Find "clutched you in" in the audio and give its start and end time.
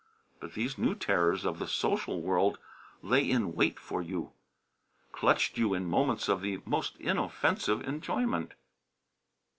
5.11-5.85